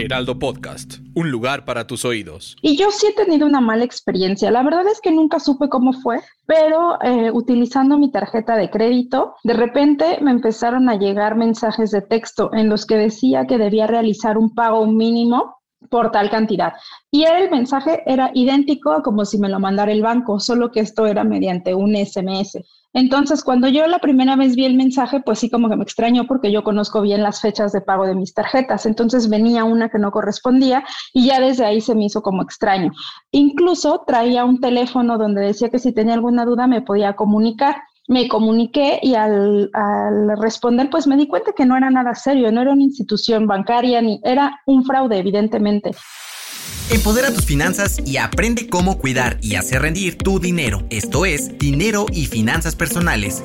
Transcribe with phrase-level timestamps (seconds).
[0.00, 2.56] Heraldo Podcast, un lugar para tus oídos.
[2.62, 4.50] Y yo sí he tenido una mala experiencia.
[4.50, 9.34] La verdad es que nunca supe cómo fue, pero eh, utilizando mi tarjeta de crédito,
[9.44, 13.86] de repente me empezaron a llegar mensajes de texto en los que decía que debía
[13.86, 15.56] realizar un pago mínimo
[15.90, 16.72] por tal cantidad.
[17.10, 20.80] Y el mensaje era idéntico a como si me lo mandara el banco, solo que
[20.80, 22.58] esto era mediante un SMS.
[22.92, 26.26] Entonces, cuando yo la primera vez vi el mensaje, pues sí como que me extrañó
[26.26, 28.84] porque yo conozco bien las fechas de pago de mis tarjetas.
[28.86, 32.90] Entonces venía una que no correspondía y ya desde ahí se me hizo como extraño.
[33.30, 37.76] Incluso traía un teléfono donde decía que si tenía alguna duda me podía comunicar
[38.08, 42.50] me comuniqué y al, al, responder, pues me di cuenta que no era nada serio,
[42.50, 45.92] no era una institución bancaria, ni era un fraude, evidentemente.
[46.90, 50.82] Empodera tus finanzas y aprende cómo cuidar y hacer rendir tu dinero.
[50.90, 53.44] Esto es Dinero y Finanzas Personales.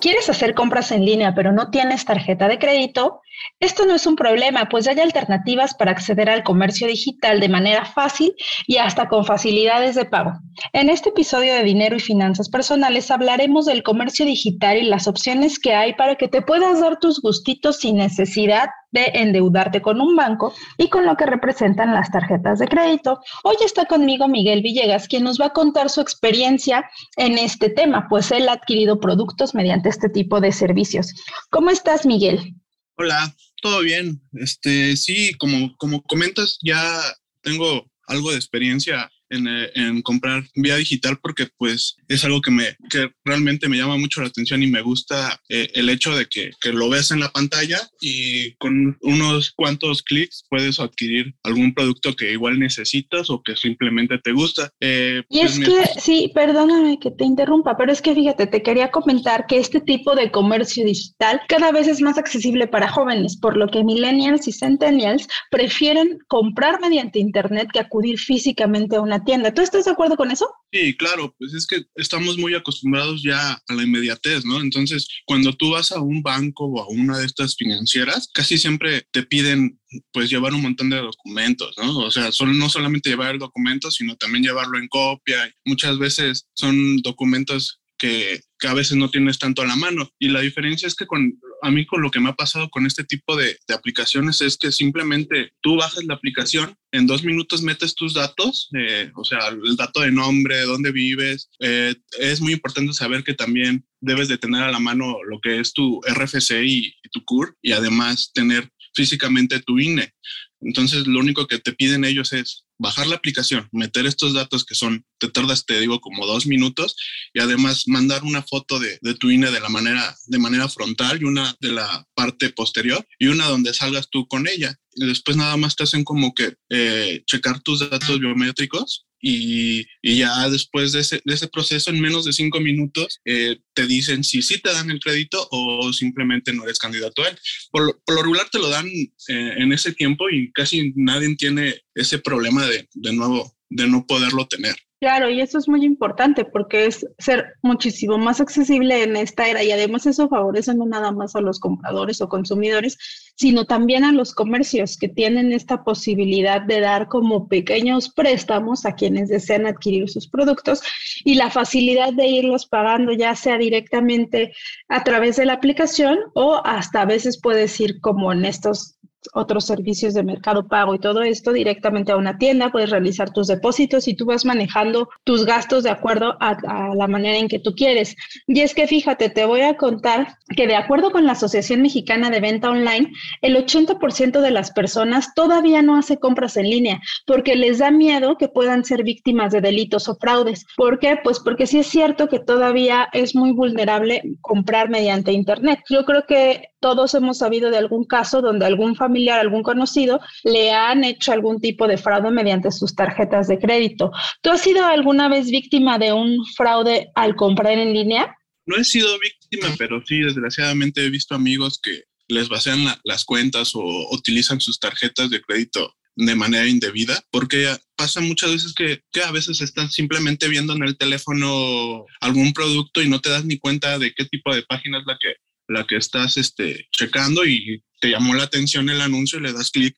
[0.00, 3.20] ¿Quieres hacer compras en línea pero no tienes tarjeta de crédito?
[3.60, 7.84] Esto no es un problema, pues hay alternativas para acceder al comercio digital de manera
[7.84, 8.34] fácil
[8.66, 10.32] y hasta con facilidades de pago.
[10.72, 15.58] En este episodio de Dinero y Finanzas Personales hablaremos del comercio digital y las opciones
[15.58, 20.16] que hay para que te puedas dar tus gustitos sin necesidad de endeudarte con un
[20.16, 23.20] banco y con lo que representan las tarjetas de crédito.
[23.44, 28.06] Hoy está conmigo Miguel Villegas, quien nos va a contar su experiencia en este tema,
[28.08, 31.14] pues él ha adquirido productos mediante este tipo de servicios.
[31.50, 32.54] ¿Cómo estás, Miguel?
[32.96, 34.20] Hola, todo bien.
[34.34, 37.00] Este, sí, como, como comentas, ya
[37.42, 42.76] tengo algo de experiencia eh, en, comprar vía digital porque pues es algo que me
[42.90, 46.50] que realmente me llama mucho la atención y me gusta eh, el hecho de que,
[46.60, 52.14] que, lo ves en la pantalla y con unos cuantos clics puedes adquirir algún producto
[52.16, 54.72] que igual necesitas o que simplemente te gusta.
[54.80, 58.62] Eh, y pues, es que, sí, perdóname que te interrumpa, pero es que fíjate, te
[58.62, 63.36] quería comentar que este tipo de comercio digital cada vez es más accesible para jóvenes,
[63.36, 69.19] por lo que millennials y centennials prefieren comprar mediante internet que acudir físicamente a una
[69.24, 69.52] tienda.
[69.52, 70.48] ¿Tú estás de acuerdo con eso?
[70.72, 74.60] Sí, claro, pues es que estamos muy acostumbrados ya a la inmediatez, ¿no?
[74.60, 79.06] Entonces, cuando tú vas a un banco o a una de estas financieras, casi siempre
[79.12, 79.80] te piden
[80.12, 81.98] pues llevar un montón de documentos, ¿no?
[81.98, 85.52] O sea, no solamente llevar el documento, sino también llevarlo en copia.
[85.64, 90.10] Muchas veces son documentos que, a veces no tienes tanto a la mano.
[90.18, 92.86] Y la diferencia es que con, a mí con lo que me ha pasado con
[92.86, 97.94] este tipo de, aplicaciones es que simplemente tú bajas la aplicación, en dos minutos metes
[97.94, 101.48] tus datos, eh, o sea, el dato de nombre, dónde vives.
[101.60, 105.60] Eh, es muy importante saber que también debes de tener a la mano lo que
[105.60, 110.12] es tu RFC y, y tu CUR y además tener físicamente tu INE.
[110.60, 114.74] Entonces, lo único que te piden ellos es bajar la aplicación, meter estos datos que
[114.74, 116.96] son, te tardas, te digo, como dos minutos
[117.34, 121.24] y además mandar una foto de, tu INE de la manera, de manera frontal y
[121.24, 124.74] una de la parte posterior y una donde salgas tú con ella.
[124.94, 130.48] Y después nada más te hacen como que eh, checar tus datos biométricos y, ya
[130.48, 134.72] después de ese, proceso, en menos de cinco minutos, eh, te dicen si sí te
[134.72, 137.38] dan el crédito o simplemente no eres candidato a él.
[137.70, 141.74] Por, por lo regular te lo dan eh, en ese tiempo y casi nadie tiene
[141.94, 144.76] ese problema de, de nuevo, de no poderlo tener.
[145.00, 149.62] Claro, y eso es muy importante porque es ser muchísimo más accesible en esta era
[149.64, 152.98] y además eso favorece no nada más a los compradores o consumidores,
[153.34, 158.94] sino también a los comercios que tienen esta posibilidad de dar como pequeños préstamos a
[158.94, 160.82] quienes desean adquirir sus productos
[161.24, 164.52] y la facilidad de irlos pagando ya sea directamente
[164.88, 168.98] a través de la aplicación o hasta a veces puedes ir como en estos
[169.34, 173.46] otros servicios de mercado pago y todo esto directamente a una tienda, puedes realizar tus
[173.46, 176.56] depósitos y tú vas manejando tus gastos de acuerdo a,
[176.94, 178.16] la manera en que tú quieres.
[178.46, 182.30] Y es que fíjate, te voy a contar que de acuerdo con la Asociación Mexicana
[182.30, 183.12] de Venta Online,
[183.42, 188.36] el 80% de las personas todavía no hace compras en línea porque les da miedo
[188.36, 190.66] que puedan ser víctimas de delitos o fraudes.
[190.76, 191.18] ¿Por qué?
[191.22, 195.80] Pues porque sí es cierto que todavía es muy vulnerable comprar mediante Internet.
[195.88, 199.09] Yo creo que todos hemos sabido de algún caso donde algún familiar,
[199.40, 204.10] algún conocido, le han hecho algún tipo de fraude mediante sus tarjetas de crédito.
[204.42, 208.34] ¿Tú has sido alguna vez víctima de un fraude al comprar en línea?
[208.70, 213.72] no he sido víctima, pero sí, desgraciadamente he visto amigos que les vacían las cuentas
[213.74, 219.22] o utilizan sus tarjetas de crédito de manera indebida, porque pasa muchas veces que, que,
[219.22, 223.58] a veces estás simplemente viendo en el teléfono algún producto y no te das ni
[223.58, 225.34] cuenta de qué tipo de página es la que,
[225.70, 229.70] la que estás este, checando y te llamó la atención el anuncio y le das
[229.70, 229.96] clic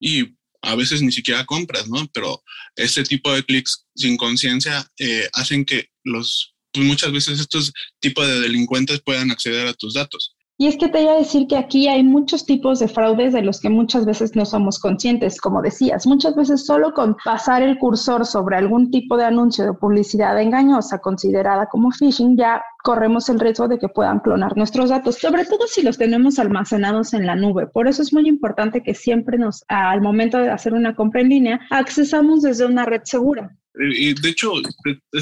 [0.00, 2.08] y a veces ni siquiera compras, ¿no?
[2.14, 2.42] Pero
[2.76, 8.26] este tipo de clics sin conciencia eh, hacen que los, pues muchas veces estos tipos
[8.26, 10.31] de delincuentes puedan acceder a tus datos.
[10.58, 13.42] Y es que te iba a decir que aquí hay muchos tipos de fraudes de
[13.42, 17.78] los que muchas veces no somos conscientes, como decías, muchas veces solo con pasar el
[17.78, 23.40] cursor sobre algún tipo de anuncio de publicidad engañosa considerada como phishing, ya corremos el
[23.40, 27.34] riesgo de que puedan clonar nuestros datos, sobre todo si los tenemos almacenados en la
[27.34, 27.66] nube.
[27.66, 31.30] Por eso es muy importante que siempre nos, al momento de hacer una compra en
[31.30, 33.56] línea, accesamos desde una red segura.
[33.74, 34.52] De hecho,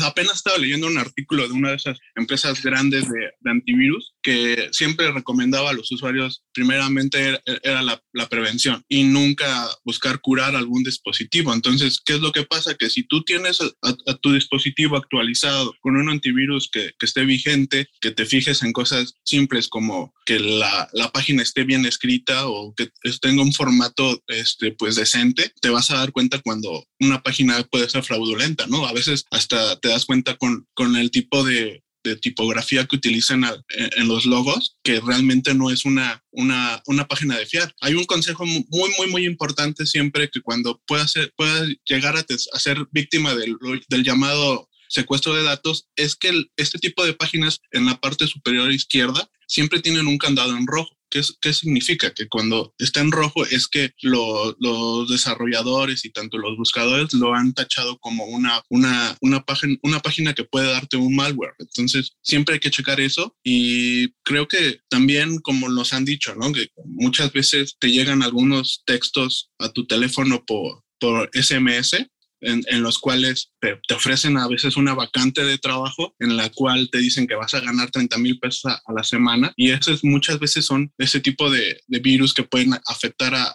[0.04, 5.10] apenas estaba leyendo un artículo de una de esas empresas grandes de, antivirus que siempre
[5.12, 11.52] recomendaba a los usuarios, primeramente era, la, prevención y nunca buscar curar algún dispositivo.
[11.52, 12.74] Entonces, ¿qué es lo que pasa?
[12.74, 17.88] Que si tú tienes a, tu dispositivo actualizado con un antivirus que, que, esté vigente,
[18.00, 22.72] que te fijes en cosas simples como que la, la página esté bien escrita o
[22.74, 22.90] que
[23.20, 27.88] tenga un formato este, pues decente, te vas a dar cuenta cuando una página puede
[27.88, 28.86] ser fraudulenta ¿no?
[28.86, 33.44] A veces hasta te das cuenta con, con el tipo de, de tipografía que utilizan
[33.68, 37.74] en, los logos, que realmente no es una, una, una, página de fiar.
[37.80, 42.58] Hay un consejo muy, muy, muy importante siempre que cuando puedas, puedas llegar a, a,
[42.58, 43.56] ser víctima del,
[43.88, 48.70] del llamado secuestro de datos, es que este tipo de páginas en la parte superior
[48.72, 50.96] izquierda siempre tienen un candado en rojo.
[51.10, 52.12] ¿Qué, ¿Qué, significa?
[52.12, 57.52] Que cuando está en rojo es que los desarrolladores y tanto los buscadores lo han
[57.52, 61.54] tachado como una, una, una, página, una página que puede darte un malware.
[61.58, 66.52] Entonces, siempre hay que checar eso y creo que también, como nos han dicho, ¿no?
[66.52, 72.06] que muchas veces te llegan algunos textos a tu teléfono por, por SMS
[72.40, 76.98] en, los cuales te, ofrecen a veces una vacante de trabajo en la cual te
[76.98, 80.64] dicen que vas a ganar 30 mil pesos a, la semana y esas muchas veces
[80.64, 83.54] son ese tipo de, virus que pueden afectar a,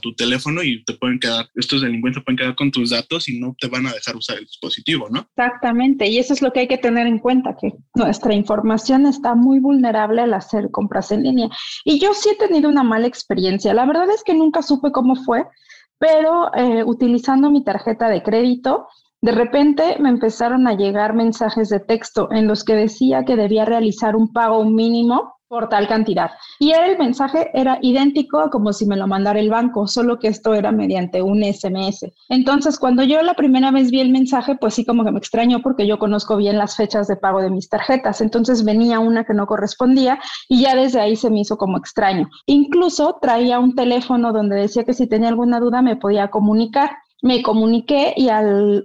[0.00, 3.54] tu teléfono y te pueden quedar, estos delincuentes pueden quedar con tus datos y no
[3.60, 5.28] te van a dejar usar el dispositivo, ¿no?
[5.36, 9.36] Exactamente, y eso es lo que hay que tener en cuenta, que nuestra información está
[9.36, 11.48] muy vulnerable al hacer compras en línea.
[11.84, 15.14] Y yo sí he tenido una mala experiencia, la verdad es que nunca supe cómo
[15.14, 15.44] fue,
[16.02, 18.88] pero eh, utilizando mi tarjeta de crédito,
[19.20, 23.64] de repente me empezaron a llegar mensajes de texto en los que decía que debía
[23.64, 26.30] realizar un pago mínimo por tal cantidad.
[26.58, 30.54] Y el mensaje era idéntico como si me lo mandara el banco, solo que esto
[30.54, 32.10] era mediante un SMS.
[32.30, 35.60] Entonces, cuando yo la primera vez vi el mensaje, pues sí como que me extrañó
[35.60, 38.22] porque yo conozco bien las fechas de pago de mis tarjetas.
[38.22, 40.18] Entonces venía una que no correspondía
[40.48, 42.30] y ya desde ahí se me hizo como extraño.
[42.46, 47.42] Incluso traía un teléfono donde decía que si tenía alguna duda me podía comunicar me
[47.42, 48.84] comuniqué y al,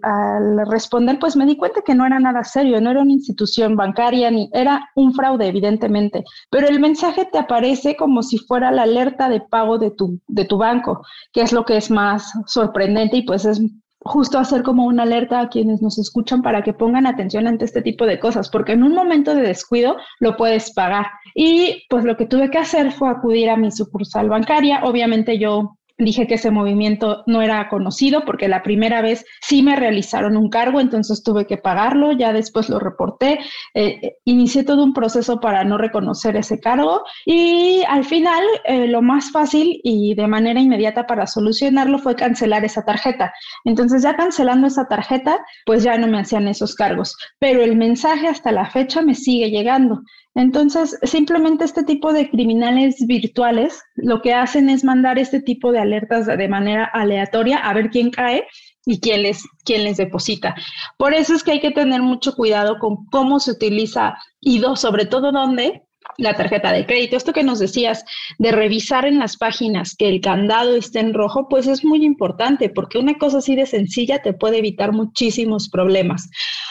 [0.69, 4.31] responder pues me di cuenta que no era nada serio, no era una institución bancaria
[4.31, 9.27] ni era un fraude evidentemente, pero el mensaje te aparece como si fuera la alerta
[9.27, 11.01] de pago de tu, de tu banco,
[11.33, 13.59] que es lo que es más sorprendente y pues es
[13.99, 17.81] justo hacer como una alerta a quienes nos escuchan para que pongan atención ante este
[17.81, 21.07] tipo de cosas, porque en un momento de descuido lo puedes pagar.
[21.35, 24.81] Y pues lo que tuve que hacer fue acudir a mi sucursal bancaria.
[24.83, 29.75] Obviamente yo dije que ese movimiento no era conocido porque la primera vez sí me
[29.75, 33.39] realizaron un cargo, entonces tuve que pagarlo, ya después lo reporté,
[33.73, 38.87] eh, eh, inicié todo un proceso para no reconocer ese cargo y al final eh,
[38.87, 43.33] lo más fácil y de manera inmediata para solucionarlo fue cancelar esa tarjeta.
[43.65, 48.27] Entonces ya cancelando esa tarjeta, pues ya no me hacían esos cargos, pero el mensaje
[48.27, 50.01] hasta la fecha me sigue llegando.
[50.37, 55.79] Entonces, simplemente este tipo de criminales virtuales lo que hacen es mandar este tipo de
[55.79, 58.45] alertas de manera aleatoria a ver quién cae
[58.85, 60.53] y quién les, quién les deposita.
[60.95, 65.07] Por eso es que hay que tener mucho cuidado con cómo se utiliza y sobre
[65.07, 65.81] todo dónde
[66.19, 67.17] la tarjeta de crédito.
[67.17, 68.05] Esto que nos decías
[68.37, 72.69] de revisar en las páginas que el candado esté en rojo, pues es muy importante
[72.69, 76.29] porque una cosa así de sencilla te puede evitar muchísimos problemas.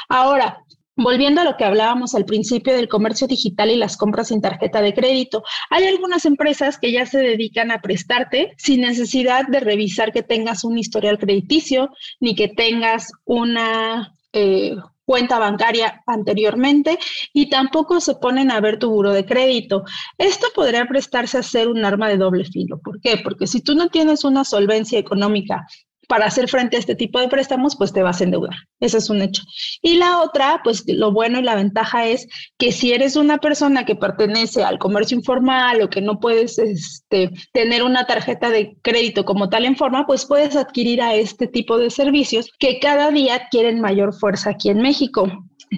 [0.09, 0.63] Ahora,
[0.99, 4.81] Volviendo a lo que hablábamos al principio del comercio digital y las compras sin tarjeta
[4.81, 10.11] de crédito, hay algunas empresas que ya se dedican a prestarte sin necesidad de revisar
[10.11, 14.75] que tengas un historial crediticio ni que tengas una eh,
[15.07, 16.99] cuenta bancaria anteriormente
[17.33, 19.85] y tampoco se ponen a ver tu buro de crédito.
[20.17, 22.81] Esto podría prestarse a ser un arma de doble filo.
[22.83, 23.19] ¿Por qué?
[23.23, 25.67] Porque si tú no tienes una solvencia económica
[26.09, 28.55] para hacer frente a este tipo de préstamos, pues te vas a endeudar.
[28.81, 29.43] Eso es un hecho.
[29.83, 32.27] Y la otra, pues lo bueno y la ventaja es
[32.59, 37.31] que si eres una persona que pertenece al comercio informal o que no puedes este,
[37.53, 41.79] tener una tarjeta de crédito como tal en forma, pues puedes adquirir a este tipo
[41.79, 45.31] de servicios que cada día adquieren mayor fuerza aquí en México.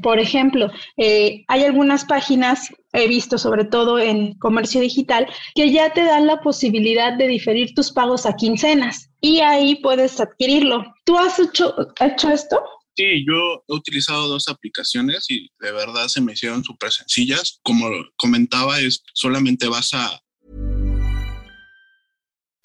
[0.02, 5.92] Por ejemplo, eh, hay algunas páginas, he visto sobre todo en comercio digital, que ya
[5.92, 10.85] te dan la posibilidad de diferir tus pagos a quincenas y ahí puedes adquirirlo.
[11.04, 12.61] ¿Tú has hecho, hecho esto?
[12.97, 17.61] Sí, yo he utilizado dos aplicaciones y de verdad se me hicieron súper sencillas.
[17.62, 20.21] Como comentaba, es solamente vas a...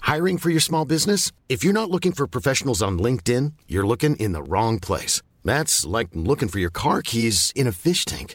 [0.02, 1.32] Hiring for your small business?
[1.48, 5.22] If you're not looking for professionals on LinkedIn, you're looking in the wrong place.
[5.44, 8.34] That's like looking for your car keys in a fish tank.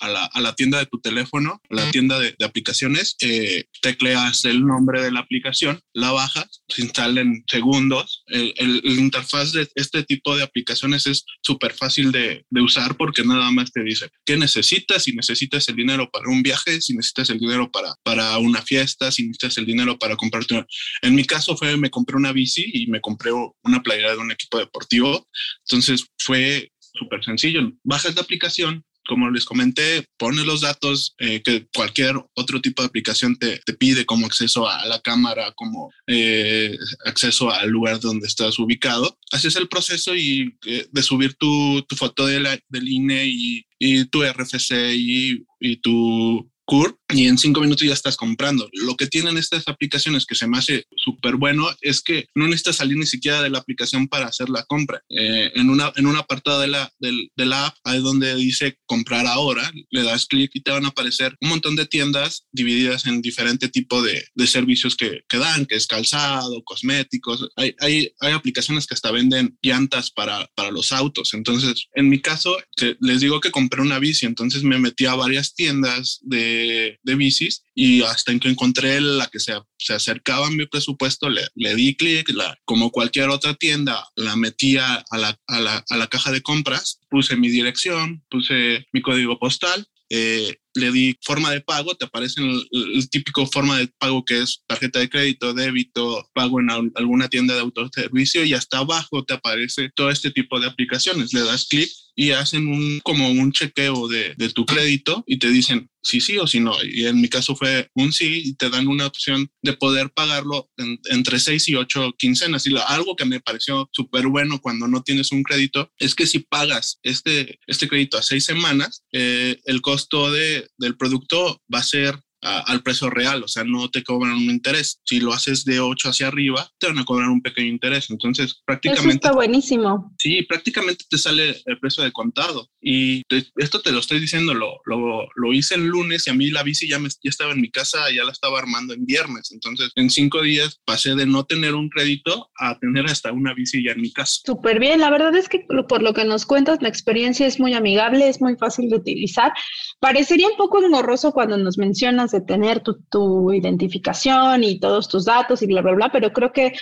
[0.00, 3.64] A la, a la tienda de tu teléfono, a la tienda de, de aplicaciones, eh,
[3.80, 8.24] tecleas el nombre de la aplicación, la bajas, se instala en segundos.
[8.26, 12.96] El, el, el interfaz de este tipo de aplicaciones es súper fácil de, de, usar
[12.96, 16.94] porque nada más te dice qué necesitas, si necesitas el dinero para un viaje, si
[16.94, 20.66] necesitas el dinero para, para una fiesta, si necesitas el dinero para comprarte una...
[21.02, 24.32] En mi caso fue, me compré una bici y me compré una playera de un
[24.32, 25.26] equipo deportivo.
[25.66, 27.72] Entonces fue súper sencillo.
[27.82, 32.88] Bajas la aplicación, como les comenté, pones los datos eh, que cualquier otro tipo de
[32.88, 38.26] aplicación te, te, pide, como acceso a la cámara, como eh, acceso al lugar donde
[38.26, 39.18] estás ubicado.
[39.32, 43.66] Haces el proceso y eh, de subir tu, tu foto de la, del INE y,
[43.78, 48.68] y tu RFC y, y tu CUR y en cinco minutos ya estás comprando.
[48.72, 52.76] Lo que tienen estas aplicaciones que se me hace súper bueno es que no necesitas
[52.76, 55.02] salir ni siquiera de la aplicación para hacer la compra.
[55.08, 58.78] Eh, en, una, en un apartado de la, de, de la app, ahí donde dice
[58.86, 63.06] comprar ahora, le das clic y te van a aparecer un montón de tiendas divididas
[63.06, 67.48] en diferente tipo de, de servicios que, que, dan, que es calzado, cosméticos.
[67.56, 71.34] Hay, hay, hay aplicaciones que hasta venden llantas para, para los autos.
[71.34, 72.56] Entonces, en mi caso,
[73.00, 76.53] les digo que compré una bici, entonces me metí a varias tiendas de
[77.02, 81.28] de bicis y hasta en que encontré la que se, se acercaba a mi presupuesto,
[81.28, 82.32] le, le di clic,
[82.64, 87.00] como cualquier otra tienda, la metía a la, a, la, a la caja de compras,
[87.10, 92.40] puse mi dirección, puse mi código postal eh, le di forma de pago, te aparece
[92.40, 97.28] el, el, típico forma de pago que es tarjeta de crédito, débito, pago en alguna
[97.28, 101.32] tienda de autoservicio y hasta abajo te aparece todo este tipo de aplicaciones.
[101.32, 105.48] Le das clic y hacen un, como un chequeo de, de, tu crédito y te
[105.48, 106.76] dicen si sí o si no.
[106.82, 110.70] Y en mi caso fue un sí y te dan una opción de poder pagarlo
[110.76, 112.66] en, entre seis y ocho quincenas.
[112.66, 116.26] Y lo, algo que me pareció súper bueno cuando no tienes un crédito es que
[116.26, 121.80] si pagas este, este crédito a seis semanas, eh, el costo de, del producto va
[121.80, 122.14] a ser
[122.44, 125.00] a, al precio real, o sea, no te cobran un interés.
[125.04, 128.10] Si lo haces de 8 hacia arriba, te van a cobrar un pequeño interés.
[128.10, 129.08] Entonces, prácticamente...
[129.08, 130.14] Eso está buenísimo.
[130.18, 132.68] Sí, prácticamente te sale el precio de contado.
[132.80, 136.34] Y te, esto te lo estoy diciendo, lo, lo, lo, hice el lunes y a
[136.34, 139.06] mí la bici ya, me, ya estaba en mi casa, ya la estaba armando en
[139.06, 139.50] viernes.
[139.52, 143.82] Entonces, en cinco días pasé de no tener un crédito a tener hasta una bici
[143.82, 144.40] ya en mi casa.
[144.44, 147.72] Súper bien, la verdad es que por lo que nos cuentas, la experiencia es muy
[147.72, 149.52] amigable, es muy fácil de utilizar.
[150.00, 155.24] Parecería un poco engorroso cuando nos mencionas de tener tu, tu, identificación y todos tus
[155.24, 156.72] datos y bla, bla, bla, pero creo que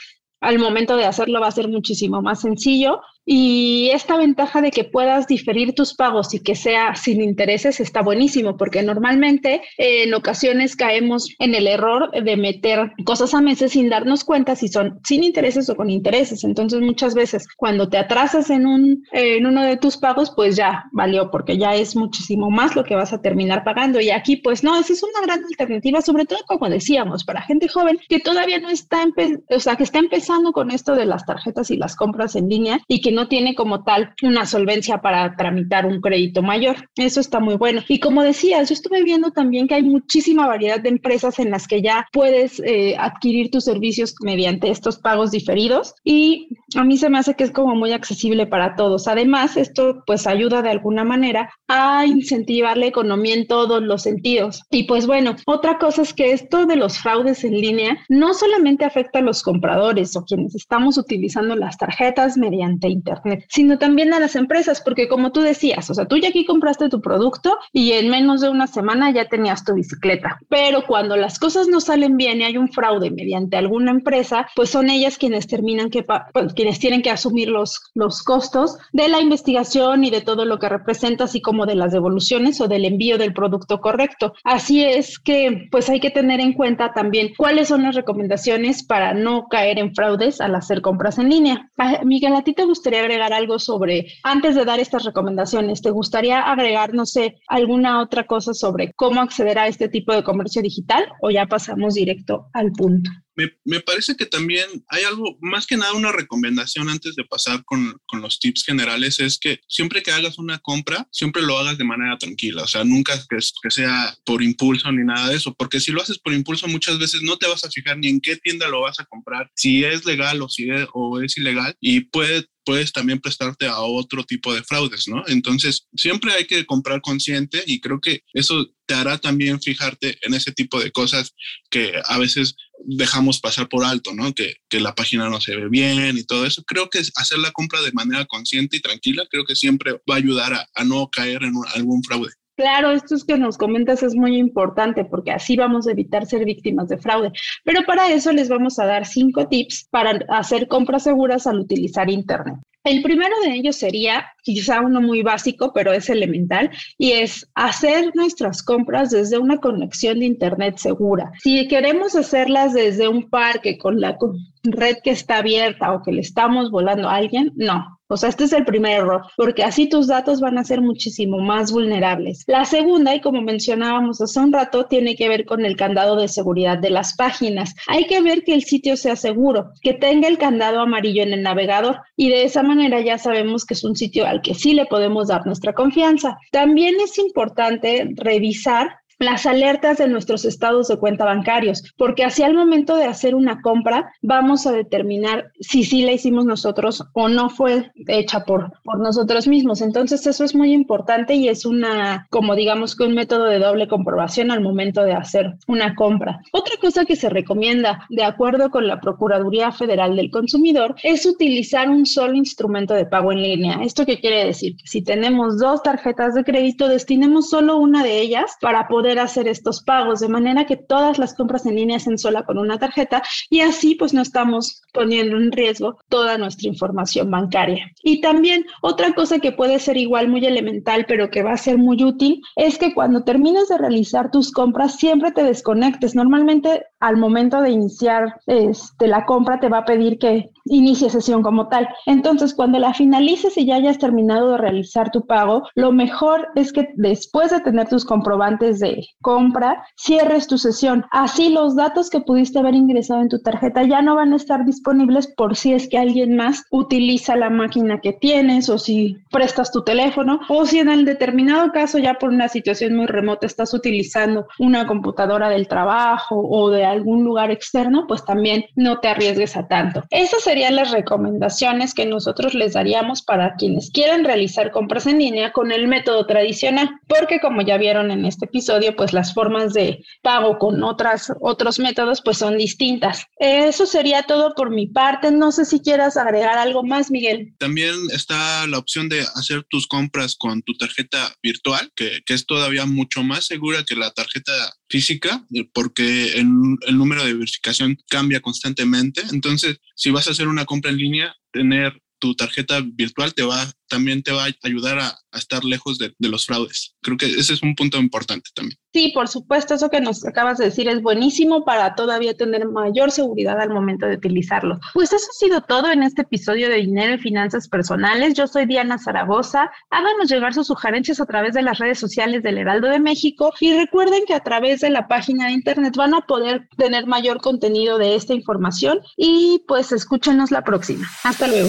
[0.40, 3.00] al momento de hacerlo va a ser muchísimo más sencillo.
[3.24, 8.02] Y esta ventaja de que puedas diferir tus pagos y que sea sin intereses está
[8.02, 13.72] buenísimo, porque normalmente eh, en ocasiones caemos en el error de meter cosas a meses
[13.72, 16.42] sin darnos cuenta si son sin intereses o con intereses.
[16.42, 20.84] Entonces muchas veces cuando te atrasas en, un, en uno de tus pagos, pues ya
[20.92, 24.00] valió, porque ya es muchísimo más lo que vas a terminar pagando.
[24.00, 27.68] Y aquí pues no, esa es una gran alternativa, sobre todo como decíamos, para gente
[27.68, 29.06] joven que todavía no está,
[29.50, 32.80] o sea, que está empezando con esto de las tarjetas y las compras en línea
[32.88, 36.88] y que no tiene como tal una solvencia para tramitar un crédito mayor.
[36.96, 37.82] Eso está muy bueno.
[37.88, 41.66] Y como decías, yo estuve viendo también que hay muchísima variedad de empresas en las
[41.66, 47.10] que ya puedes eh, adquirir tus servicios mediante estos pagos diferidos y a mí se
[47.10, 49.08] me hace que es como muy accesible para todos.
[49.08, 54.62] Además, esto pues ayuda de alguna manera a incentivar la economía en todos los sentidos.
[54.70, 58.84] Y pues bueno, otra cosa es que esto de los fraudes en línea no solamente
[58.84, 64.20] afecta a los compradores o quienes estamos utilizando las tarjetas mediante Internet, sino también a
[64.20, 67.92] las empresas, porque como tú decías, o sea, tú ya aquí compraste tu producto y
[67.92, 70.38] en menos de una semana ya tenías tu bicicleta.
[70.48, 74.70] Pero cuando las cosas no salen bien y hay un fraude mediante alguna empresa, pues
[74.70, 79.20] son ellas quienes terminan que, pues, quienes tienen que asumir los, los costos de la
[79.20, 83.18] investigación y de todo lo que representa, así como de las devoluciones o del envío
[83.18, 84.34] del producto correcto.
[84.44, 89.14] Así es que pues hay que tener en cuenta también cuáles son las recomendaciones para
[89.14, 91.70] no caer en fraudes al hacer compras en línea.
[91.78, 95.90] Ah, Miguel, ¿a ti te gustaría agregar algo sobre, antes de dar estas recomendaciones, te
[95.90, 100.62] gustaría agregar, no sé, alguna otra cosa sobre cómo acceder a este tipo de comercio
[100.62, 103.10] digital o ya pasamos directo al punto?
[103.34, 107.98] Me, parece que también hay algo, más que nada una recomendación antes de pasar con,
[108.06, 111.84] con, los tips generales, es que siempre que hagas una compra, siempre lo hagas de
[111.84, 115.80] manera tranquila, o sea, nunca que, que sea por impulso ni nada de eso, porque
[115.80, 118.36] si lo haces por impulso muchas veces no te vas a fijar ni en qué
[118.36, 122.00] tienda lo vas a comprar, si es legal o si es, o es ilegal, y
[122.00, 125.22] puede puedes también prestarte a otro tipo de fraudes, ¿no?
[125.26, 130.34] Entonces, siempre hay que comprar consciente y creo que eso te hará también fijarte en
[130.34, 131.34] ese tipo de cosas
[131.70, 134.32] que a veces dejamos pasar por alto, ¿no?
[134.32, 136.62] Que, que la página no se ve bien y todo eso.
[136.66, 140.18] Creo que hacer la compra de manera consciente y tranquila, creo que siempre va a
[140.18, 142.30] ayudar a, a no caer en algún fraude.
[142.56, 146.44] Claro, esto es que nos comentas es muy importante porque así vamos a evitar ser
[146.44, 147.32] víctimas de fraude.
[147.64, 152.10] Pero para eso les vamos a dar cinco tips para hacer compras seguras al utilizar
[152.10, 152.56] Internet.
[152.84, 158.10] El primero de ellos sería quizá uno muy básico, pero es elemental, y es hacer
[158.14, 161.30] nuestras compras desde una conexión de Internet segura.
[161.42, 164.18] Si queremos hacerlas desde un parque con la
[164.64, 168.00] red que está abierta o que le estamos volando a alguien, no.
[168.12, 171.38] O sea, este es el primer error, porque así tus datos van a ser muchísimo
[171.38, 172.44] más vulnerables.
[172.46, 176.28] La segunda, y como mencionábamos hace un rato, tiene que ver con el candado de
[176.28, 177.74] seguridad de las páginas.
[177.86, 181.42] Hay que ver que el sitio sea seguro, que tenga el candado amarillo en el
[181.42, 184.84] navegador y de esa manera ya sabemos que es un sitio al que sí le
[184.84, 186.36] podemos dar nuestra confianza.
[186.50, 192.54] También es importante revisar las alertas de nuestros estados de cuenta bancarios, porque así al
[192.54, 197.50] momento de hacer una compra vamos a determinar si sí la hicimos nosotros o no
[197.50, 199.80] fue hecha por, por nosotros mismos.
[199.80, 203.88] Entonces eso es muy importante y es una, como digamos que un método de doble
[203.88, 206.40] comprobación al momento de hacer una compra.
[206.52, 211.88] Otra cosa que se recomienda, de acuerdo con la Procuraduría Federal del Consumidor, es utilizar
[211.88, 213.80] un solo instrumento de pago en línea.
[213.82, 214.76] ¿Esto qué quiere decir?
[214.84, 219.82] Si tenemos dos tarjetas de crédito, destinemos solo una de ellas para poder hacer estos
[219.82, 223.60] pagos, de manera que todas las compras en línea sean sola con una tarjeta y
[223.60, 227.90] así pues no estamos poniendo en riesgo toda nuestra información bancaria.
[228.02, 231.78] Y también otra cosa que puede ser igual muy elemental, pero que va a ser
[231.78, 236.14] muy útil, es que cuando termines de realizar tus compras siempre te desconectes.
[236.14, 241.42] Normalmente al momento de iniciar este, la compra te va a pedir que inicie sesión
[241.42, 241.88] como tal.
[242.06, 246.72] Entonces, cuando la finalices y ya hayas terminado de realizar tu pago, lo mejor es
[246.72, 251.04] que después de tener tus comprobantes de compra, cierres tu sesión.
[251.10, 254.64] Así los datos que pudiste haber ingresado en tu tarjeta ya no van a estar
[254.64, 259.72] disponibles por si es que alguien más utiliza la máquina que tienes o si prestas
[259.72, 263.74] tu teléfono o si en el determinado caso ya por una situación muy remota estás
[263.74, 269.56] utilizando una computadora del trabajo o de algún lugar externo, pues también no te arriesgues
[269.56, 270.02] a tanto.
[270.10, 275.50] Esas serían las recomendaciones que nosotros les daríamos para quienes quieran realizar compras en línea
[275.50, 280.04] con el método tradicional, porque como ya vieron en este episodio, pues las formas de
[280.20, 283.24] pago con otras, otros métodos pues son distintas.
[283.38, 285.30] Eso sería todo por mi parte.
[285.30, 287.54] No sé si quieras agregar algo más, Miguel.
[287.58, 292.44] También está la opción de hacer tus compras con tu tarjeta virtual, que, que es
[292.44, 294.52] todavía mucho más segura que la tarjeta
[294.90, 296.46] física, porque el,
[296.86, 299.22] el número de verificación cambia constantemente.
[299.32, 303.70] Entonces, si vas a hacer una compra en línea, tener tu tarjeta virtual te va,
[303.92, 306.94] también te va a ayudar a, estar lejos de, los fraudes.
[307.00, 308.78] Creo que ese es un punto importante también.
[308.92, 313.10] Sí, por supuesto, eso que nos acabas de decir es buenísimo para todavía tener mayor
[313.10, 314.78] seguridad al momento de utilizarlo.
[314.92, 318.34] Pues eso ha sido todo en este episodio de Dinero y Finanzas Personales.
[318.34, 319.70] Yo soy Diana Zaragoza.
[319.90, 323.74] Háganos llegar sus sugerencias a través de las redes sociales del Heraldo de México y
[323.74, 327.96] recuerden que a través de la página de internet van a poder tener mayor contenido
[327.96, 331.06] de esta información y pues escúchenos la próxima.
[331.24, 331.68] Hasta luego.